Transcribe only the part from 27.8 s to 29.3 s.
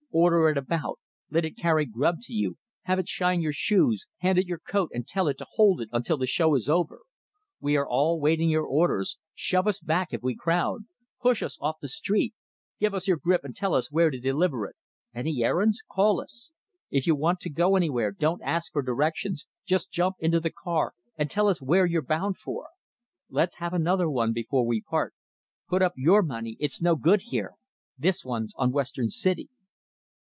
This one's on Western